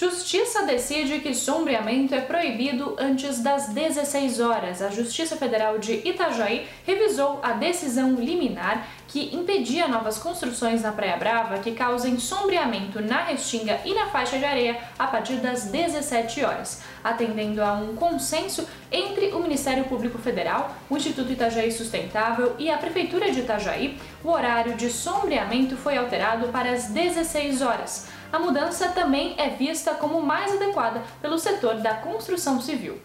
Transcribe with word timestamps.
Justiça 0.00 0.62
decide 0.62 1.20
que 1.20 1.34
sombreamento 1.34 2.14
é 2.14 2.22
proibido 2.22 2.96
antes 2.98 3.42
das 3.42 3.68
16 3.68 4.40
horas. 4.40 4.80
A 4.80 4.88
Justiça 4.88 5.36
Federal 5.36 5.78
de 5.78 5.92
Itajaí 6.08 6.66
revisou 6.86 7.38
a 7.42 7.52
decisão 7.52 8.14
liminar 8.14 8.88
que 9.06 9.36
impedia 9.36 9.86
novas 9.86 10.16
construções 10.16 10.80
na 10.80 10.90
Praia 10.90 11.18
Brava 11.18 11.58
que 11.58 11.72
causem 11.72 12.18
sombreamento 12.18 13.02
na 13.02 13.24
restinga 13.24 13.78
e 13.84 13.92
na 13.92 14.06
faixa 14.06 14.38
de 14.38 14.44
areia 14.46 14.80
a 14.98 15.06
partir 15.06 15.34
das 15.34 15.64
17 15.64 16.44
horas, 16.44 16.80
atendendo 17.04 17.62
a 17.62 17.74
um 17.74 17.94
consenso 17.94 18.66
entre 18.90 19.32
o 19.34 19.40
Ministério 19.40 19.84
Público 19.84 20.16
Federal, 20.16 20.74
o 20.88 20.96
Instituto 20.96 21.30
Itajaí 21.30 21.70
Sustentável 21.70 22.56
e 22.58 22.70
a 22.70 22.78
Prefeitura 22.78 23.30
de 23.30 23.40
Itajaí. 23.40 23.98
O 24.24 24.30
horário 24.30 24.76
de 24.76 24.88
sombreamento 24.88 25.76
foi 25.76 25.98
alterado 25.98 26.48
para 26.48 26.70
as 26.70 26.86
16 26.86 27.60
horas 27.60 28.08
a 28.32 28.38
mudança 28.38 28.88
também 28.88 29.34
é 29.36 29.50
vista 29.50 29.94
como 29.94 30.22
mais 30.22 30.52
adequada 30.52 31.02
pelo 31.20 31.38
setor 31.38 31.76
da 31.76 31.94
construção 31.94 32.60
civil. 32.60 33.00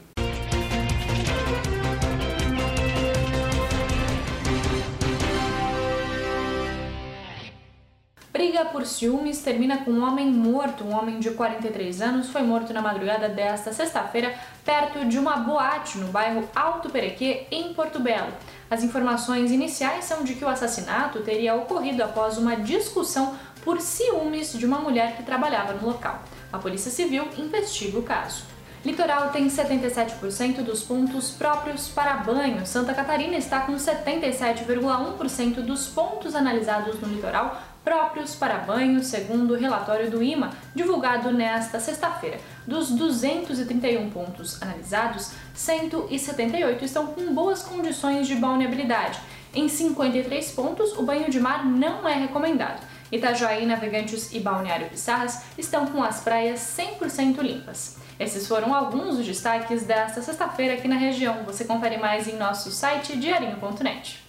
Briga 8.32 8.66
por 8.66 8.86
ciúmes 8.86 9.42
termina 9.42 9.78
com 9.78 9.92
um 9.92 10.04
homem 10.04 10.30
morto. 10.30 10.84
Um 10.84 10.94
homem 10.94 11.20
de 11.20 11.32
43 11.32 12.02
anos 12.02 12.30
foi 12.30 12.42
morto 12.42 12.74
na 12.74 12.82
madrugada 12.82 13.30
desta 13.30 13.72
sexta-feira, 13.72 14.36
perto 14.64 15.06
de 15.06 15.18
uma 15.18 15.38
boate 15.38 15.98
no 15.98 16.10
bairro 16.10 16.48
Alto 16.54 16.90
Perequê, 16.90 17.48
em 17.50 17.74
Porto 17.74 17.98
Belo. 17.98 18.34
As 18.70 18.84
informações 18.84 19.52
iniciais 19.52 20.04
são 20.04 20.24
de 20.24 20.36
que 20.36 20.44
o 20.44 20.50
assassinato 20.50 21.22
teria 21.22 21.56
ocorrido 21.56 22.04
após 22.04 22.38
uma 22.38 22.58
discussão 22.58 23.36
por 23.66 23.82
ciúmes 23.82 24.54
de 24.54 24.66
uma 24.66 24.78
mulher 24.78 25.18
que 25.18 25.24
trabalhava 25.24 25.74
no 25.74 25.88
local. 25.88 26.24
A 26.54 26.60
Polícia 26.60 26.92
Civil 26.92 27.28
investiga 27.38 27.98
o 28.00 28.04
caso. 28.04 28.44
Litoral 28.86 29.32
tem 29.32 29.48
77% 29.48 30.62
dos 30.62 30.84
pontos 30.84 31.32
próprios 31.32 31.90
para 31.90 32.18
banho. 32.18 32.68
Santa 32.68 32.94
Catarina 32.94 33.36
está 33.36 33.62
com 33.62 33.74
77,1% 33.74 35.56
dos 35.56 35.88
pontos 35.88 36.36
analisados 36.36 37.02
no 37.02 37.08
litoral 37.08 37.60
próprios 37.84 38.36
para 38.36 38.60
banho, 38.60 39.04
segundo 39.04 39.54
o 39.54 39.58
relatório 39.58 40.10
do 40.10 40.22
IMA, 40.22 40.52
divulgado 40.74 41.32
nesta 41.32 41.80
sexta-feira. 41.80 42.40
Dos 42.66 42.92
231 42.92 44.10
pontos 44.12 44.62
analisados, 44.62 45.32
178 45.54 46.86
estão 46.86 47.08
com 47.08 47.34
boas 47.34 47.64
condições 47.64 48.28
de 48.28 48.36
balneabilidade. 48.36 49.20
Em 49.54 49.68
53 49.68 50.52
pontos, 50.52 50.94
o 50.98 51.04
banho 51.04 51.30
de 51.30 51.40
mar 51.40 51.66
não 51.66 52.08
é 52.08 52.14
recomendado. 52.14 52.82
Itajaí, 53.12 53.66
Navegantes 53.66 54.34
e 54.34 54.40
Balneário 54.40 54.90
Pissarras 54.90 55.44
estão 55.58 55.86
com 55.88 56.04
as 56.04 56.22
praias 56.22 56.60
100% 56.60 57.40
limpas. 57.42 57.98
Esses 58.20 58.48
foram 58.48 58.74
alguns 58.74 59.18
dos 59.18 59.26
destaques 59.26 59.84
desta 59.84 60.22
sexta-feira 60.22 60.76
aqui 60.76 60.88
na 60.88 60.96
região. 60.96 61.44
Você 61.44 61.66
confere 61.66 61.98
mais 61.98 62.28
em 62.28 62.38
nosso 62.38 62.72
site 62.72 63.18
diarinho.net. 63.18 64.25